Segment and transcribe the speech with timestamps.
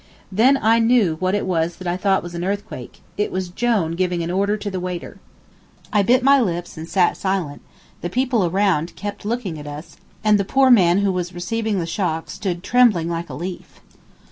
[0.31, 3.91] Then I knew what it was that I thought was an earthquake it was Jone
[3.91, 5.19] giving an order to the waiter.
[5.93, 7.61] [Illustration: Jone giving an order] I bit my lips and sat silent;
[8.01, 11.77] the people around kept on looking at us, and the poor man who was receiving
[11.77, 13.79] the shock stood trembling like a leaf.